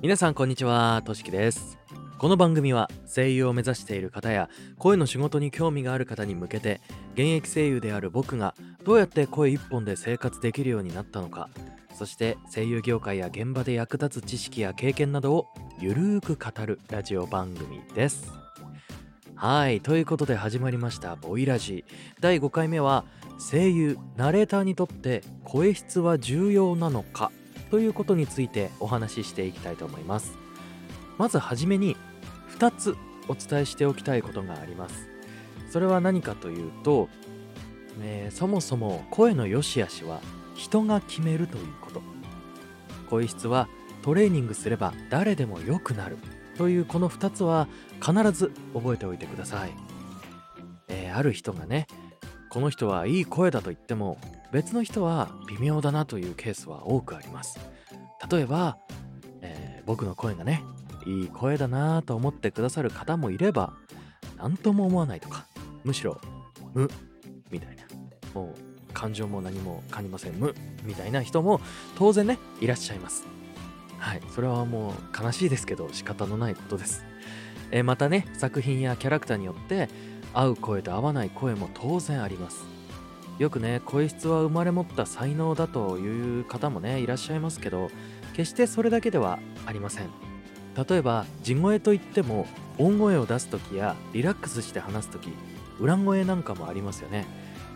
[0.00, 1.76] 皆さんこんにちはとしきです。
[2.18, 4.48] この番組は声優を目指している方や
[4.78, 6.80] 声の仕事に興味がある方に向けて
[7.14, 11.48] 現役声優である僕がどうやって声一本で生活できるようになったのか
[11.94, 15.48] そして声優業界や現場で役立つ知識や経験などを
[15.80, 18.30] ゆるーく語るラジオ番組です。
[19.34, 21.84] はいということで始まりましたボイラジ。
[22.20, 23.04] 第5回目は
[23.38, 27.32] 声優ナレーターにとって声質は重要なのか
[27.70, 30.36] ということについてお話ししていきたいと思います。
[31.18, 31.96] まずはじめに
[32.58, 32.96] 2つ
[33.28, 35.08] お伝えしておきたいことがあります。
[35.70, 37.08] それは何かというと、
[38.00, 40.20] えー、そもそも声の良し悪しは
[40.54, 42.02] 人が決めるということ。
[43.10, 43.68] 声質は
[44.02, 46.16] トレーニングすれば誰でも良くなる。
[46.58, 47.68] というこの2つは
[48.00, 49.70] 必ず覚えておいてください、
[50.88, 51.86] えー、ある人がね
[52.50, 54.18] この人はいい声だと言っても
[54.52, 57.58] 別の人は微妙だなというケースは多くあります。
[58.30, 58.78] 例えば、
[59.42, 60.62] えー、僕の声がね
[61.06, 63.74] いい声だなと思ってくださる方もいれば
[64.36, 65.46] 何とも思わないとか
[65.84, 66.20] むしろ
[66.74, 66.90] 無
[67.50, 67.84] みたいな。
[68.34, 70.54] もう感情も何も感じません無
[70.84, 71.60] みたいな人も
[71.96, 73.26] 当然ねいらっしゃいます。
[73.98, 77.04] はいそれはもう悲しいですけど仕方のないことです、
[77.72, 79.88] えー、またね作品やキャラクターによって
[80.32, 82.64] 合う声と合わない声も当然あります。
[83.38, 87.88] よくね声質は生まれ持った才能だという方もねいらっしゃいますけど
[88.32, 90.10] 決してそれだけではありません。
[90.88, 92.46] 例えば地声といっても
[92.78, 95.32] 大声を出す時やリラックスして話す時
[95.80, 97.26] 裏声なんかもありますよね。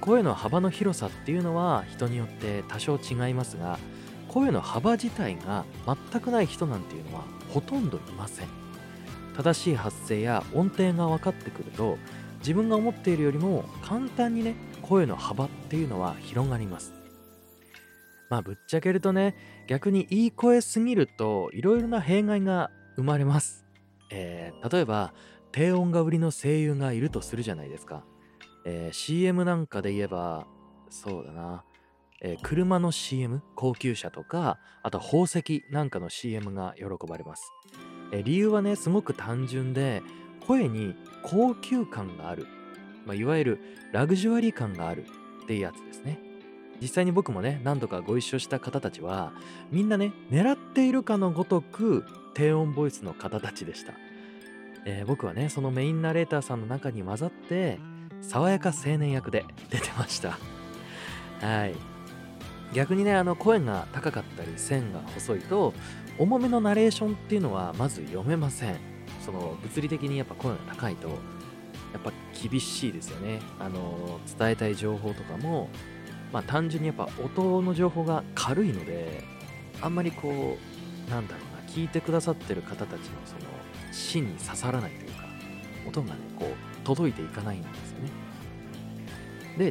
[0.00, 3.78] 声の幅の広さっていうのは人によって多少違いますが
[4.28, 8.48] 声の幅自体が全くない人なんていうのはほとんどいません。
[9.36, 11.98] 正しい発声や音程が分かってくると
[12.46, 16.94] 自分が思っているよりも簡単にね声の幅っていうのは広がります。
[18.30, 19.34] まあぶっちゃけるとね
[19.66, 23.64] 逆にいい声すぎるといろいろな弊害が生まれます、
[24.10, 25.12] えー、例えば
[25.52, 28.04] 低音が売りの声優がいるとするじゃないですか、
[28.64, 30.46] えー、CM なんかで言えば
[30.90, 31.64] そうだな、
[32.20, 37.52] えー、車の CM 高級車とかあと宝石なんかの CM が喜ばれます、
[38.12, 40.02] え理由はねすごく単純で
[40.46, 42.46] 声に高級感がある、
[43.04, 43.60] まあ、いわゆる
[43.92, 45.04] ラグジュアリー感がある。
[45.46, 46.18] っていうやつですね。
[46.82, 49.32] 実際に僕もね何度かご一緒した方たちは
[49.70, 53.94] みんなね狙っているかのごとく低音ボイスの方たちでした、
[54.84, 57.78] えー、僕はねそのメインナレーターさんの中に混ざって
[58.20, 60.38] 爽やか青年役で出てました。
[61.40, 61.74] はい。
[62.74, 65.72] 逆にねあの声が高かったり線が細いと
[66.18, 68.95] 重めのナレーションっていうのはまず読めません。
[69.24, 71.14] その物理的にやっぱ声が高いとや
[71.98, 73.40] っぱ厳しいですよね。
[73.58, 75.68] あの伝えたい情報とかも
[76.32, 79.24] まあ単純にやっぱ音の情報が軽いので
[79.80, 80.58] あんまりこ
[81.08, 83.40] うなんだろうな聞いてくださってる方たちのその
[83.92, 85.24] 芯に刺さらないというか
[85.88, 88.10] 音がねこう届いていかないんですよね。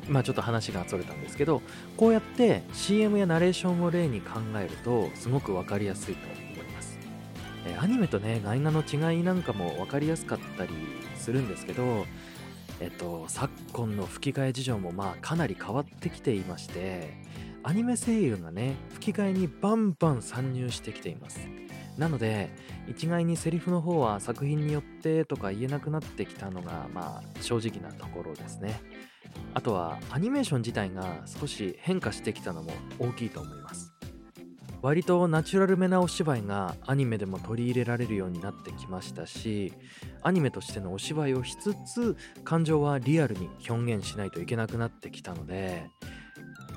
[0.00, 1.60] でまあちょっと話がそれたんですけど
[1.96, 6.43] こうやって CM やナレーションを例に考えるとすごく分かりやすいと。
[7.74, 10.72] えアニメとね、外画の違いなんかも分かりやすかったり
[11.16, 12.06] するんですけど、
[12.80, 17.14] えっと、昨今の吹き替え事情もまあかなり変わってきていまして、
[17.62, 21.40] アニメ声優がね、吹き替えにバンバン参入してきています。
[21.96, 22.50] なので、
[22.88, 28.80] 一概にセリフの方は作品によってとか言えなくなってきたのが、まあ正直なところですね。
[29.54, 33.93] あとはアニメーション自体が少し変化してきたのも大きいと思います。
[34.84, 39.72] 割とナチュラルめなお芝居がアニメでも取り入れられるようになってきましたし
[40.22, 45.86] アニメとしてのお芝居をしつつ感情はリアルに表現しないといけなくなってきたので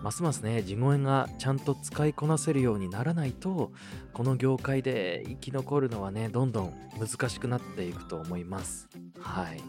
[0.02, 3.74] ますますね地声がちゃんと使いこなせるようにならないと
[4.14, 8.88] この業界で生き残るのはねどんどん難しくなっていくと思います。
[9.20, 9.62] はい。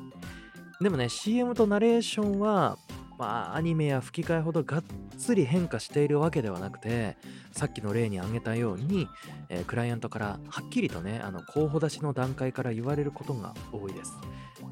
[0.81, 2.79] でもね CM とナレーションは
[3.19, 4.85] まあアニメや吹き替えほどがっ
[5.19, 7.17] つり変化しているわけではなくて
[7.53, 9.09] さっきの例に挙げたように、
[9.49, 14.13] えー、クライアントからはっきりとねあの候補出しの段階から言われることが多いです、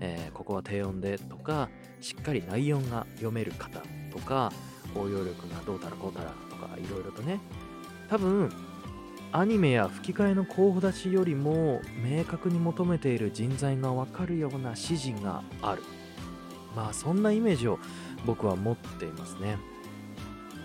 [0.00, 1.68] えー、ここは低音でとか
[2.00, 3.80] しっかり内容が読める方
[4.12, 4.52] とか
[4.94, 7.40] 応用力がどうたらこうたらとかいろいろとね。
[8.08, 8.50] 多分
[9.32, 15.82] アニメや吹き替えの候補出しよりも明確に求めている人材が分かるような指示がある
[16.74, 17.78] まあそんなイメージを
[18.24, 19.56] 僕は持っていますね。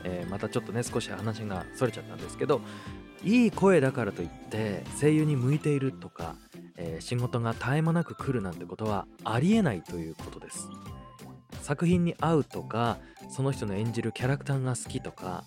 [0.04, 2.62] えー、またちょっとね少し話がそれちゃったんですけど
[3.24, 6.36] いい声だからといって声優に向いているとか、
[6.76, 10.70] えー、仕事が絶え間なく来るなんてことはありえないということです
[11.62, 12.98] 作品に合うとか
[13.30, 15.44] その人の演じるキャラクターが好きとか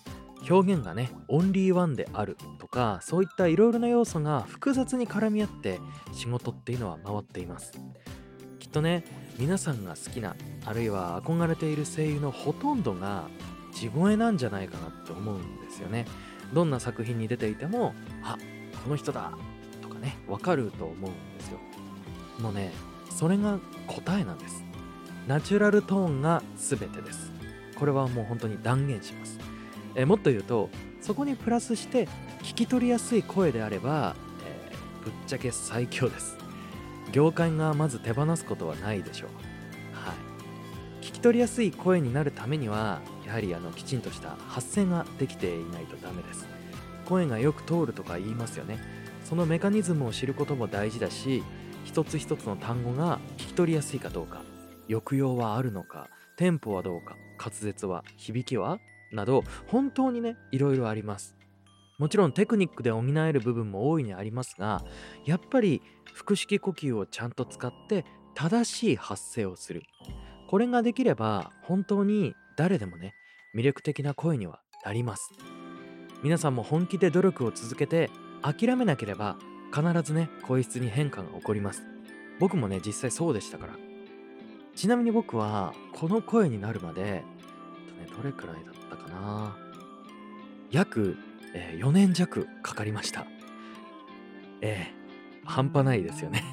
[0.49, 5.79] 表現がねオンリーワンであるとかそういったいろいろな要素が複雑に絡み合って
[6.13, 7.73] 仕事っていうのは回っています。
[8.59, 9.03] きっとね
[9.37, 13.27] 皆さんが好きなあるいは憧れている声優のほとんどが
[13.73, 16.05] 地声なんじゃないかなって思うんですよね。
[16.53, 17.93] どんな作品に出ていても
[18.23, 18.37] あ
[18.83, 19.31] この人だ
[19.81, 21.59] とかねわかると思うんですよ。
[22.39, 22.71] もうね
[23.09, 24.63] それが答えなんです。
[25.27, 27.31] ナチュラルトーンが全てです。
[27.77, 29.39] これはもう本当に断言します。
[29.95, 30.69] えもっと言うと
[31.01, 32.07] そこにプラスして
[32.43, 34.15] 聞き取りやすい声であれば、
[34.45, 36.37] えー、ぶっちゃけ最強です。
[37.11, 39.29] 業界がまず手放すことはないでしょう。
[39.93, 41.05] はい。
[41.05, 46.45] 聞き取りやすい声になるためにはやはりあのきちんとした発声ができていないとダメです。
[47.05, 49.05] 声がよく通るとか言いますよね。
[49.25, 51.43] そのメカニズムを知ることも大事だし
[51.83, 54.43] 一つ一つの単語が聞き取りやすいかどうか
[54.87, 58.79] 抑揚はあるのかテンポはどうか滑舌は響きは
[59.15, 61.35] など本当にねいろいろあります。
[61.97, 64.83] もちろんテクニックで補える部分も大いにありますが
[65.25, 65.81] やっぱり
[66.13, 68.03] 腹式呼吸をちゃんと使って
[68.33, 69.83] 正しい発声をする。
[70.47, 73.13] これができれば本当に誰でもね
[73.55, 75.31] 魅力的な声にはなります。
[76.21, 78.09] 皆さんも本気で努力を続けて
[78.41, 79.37] 諦めなければ
[79.73, 81.83] 必ずね声質に変化が起こります。
[82.39, 83.73] 僕もね実際そうでしたから。
[84.75, 87.23] ちなみに僕はこの声になるまで、
[87.95, 89.55] ね、どれくらいだったかな。
[90.71, 91.17] 約、
[91.53, 93.25] えー、4年弱かかりました。
[94.61, 96.43] ええー、半端ないですよね。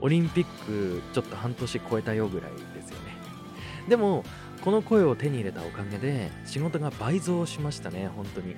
[0.00, 3.14] オリンピックちょっと半年超えたよぐらいですよね。
[3.88, 4.24] でも
[4.62, 8.54] この声を手に入れたおかげで仕事が倍増しましたね本当に。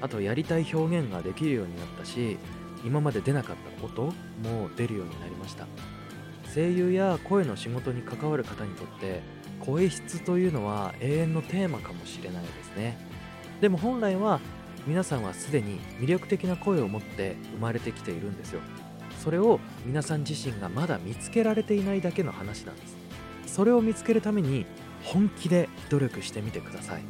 [0.00, 2.36] あとやりたい表現ができるようになったし
[2.84, 5.66] 今まで出なかった音も出るようになりました。
[6.54, 9.22] 声優や声の仕事に関わる方にとって
[9.60, 12.98] 声質というのは永遠のテーマかもしれないですね。
[13.60, 14.40] でも本来は
[14.86, 18.60] 皆さんはすでに魅力的な声を持って生まれてきているんですよ。
[19.18, 22.96] それを皆さん自身がまだ見つけられていないだけの話なんです。
[23.46, 24.66] それを見つけるために
[25.02, 27.02] 本気で努力してみてください。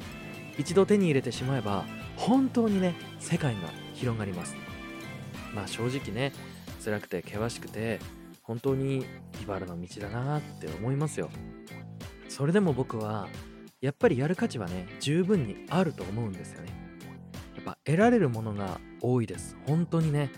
[0.58, 1.84] 一度手に入れてしまえば
[2.16, 3.60] 本当にね世界が
[3.94, 4.54] 広がります。
[5.54, 6.32] まあ正直ね
[6.82, 8.00] 辛くて険しくて
[8.42, 9.04] 本当に
[9.42, 11.28] 茨の道だなって思いますよ。
[12.36, 13.28] それでも僕は
[13.80, 16.68] やっぱりやる価値はね十分にあると思うんですよね。
[17.54, 19.56] やっぱ得られるものが多いです。
[19.66, 20.30] 本当にね、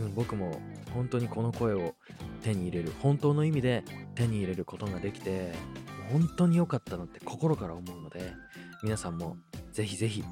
[0.00, 0.60] うん、僕も
[0.92, 1.94] 本当にこの声を
[2.42, 2.92] 手に入れる。
[3.00, 3.84] 本当の意味で
[4.16, 5.52] 手に入れることができて
[6.10, 8.32] 本当に良かったのって心から思うので
[8.82, 9.36] 皆さんも
[9.70, 10.24] ぜひぜひ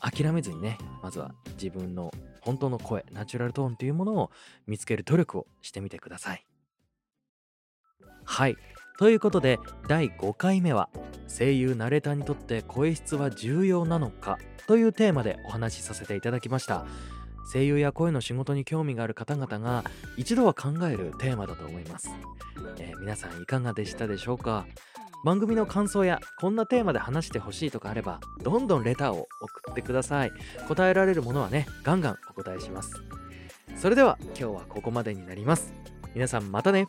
[0.00, 2.10] 諦めずにねまずは自分の
[2.40, 4.30] 本当の声ナチュラルトーンというものを
[4.66, 6.46] 見つける努力をしてみてください。
[8.24, 8.56] はい。
[8.98, 10.88] ということで第5回目は
[11.28, 16.84] 声優ナレーターにとって声質は重要なのかというテーマでお話しさせていただきました。
[17.50, 19.82] 声優や声の仕事に興味がある方々が
[20.18, 22.10] 一度は考えるテーマだと思います、
[22.76, 24.66] えー、皆さんいかがでしたでしょうか？
[25.24, 30.32] 番組の感想やこんなテーマで話してほしいとかあればどんどんレターを送ってください。
[30.66, 32.92] 答えられるものはねガンガンお答えします。
[33.76, 35.72] それでは今日はここまでになります。
[36.14, 36.88] 皆さんまたね。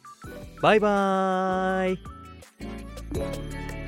[0.61, 3.78] バイバーイ。